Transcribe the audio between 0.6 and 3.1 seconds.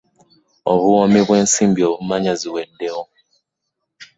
Obuwoomi bw'ensimbi obumanya ziweddewo.